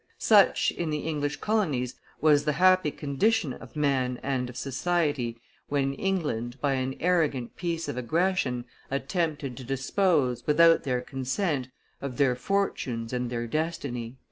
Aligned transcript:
"Such, 0.17 0.71
in 0.71 0.89
the 0.89 1.01
English 1.01 1.35
colonies, 1.35 1.99
was 2.21 2.45
the 2.45 2.53
happy 2.53 2.89
condition 2.89 3.53
of 3.53 3.75
man 3.75 4.19
and 4.23 4.49
of 4.49 4.57
society, 4.57 5.39
when 5.69 5.93
England, 5.93 6.59
by 6.59 6.73
an 6.73 6.95
arrogant 6.99 7.55
piece 7.55 7.87
of 7.87 7.97
aggression, 7.97 8.65
attempted 8.89 9.55
to 9.57 9.63
dispose, 9.63 10.41
without 10.47 10.85
their 10.85 11.01
consent, 11.01 11.67
of 12.01 12.17
their 12.17 12.35
fortunes 12.35 13.13
and 13.13 13.29
their 13.29 13.45
destiny." 13.45 14.17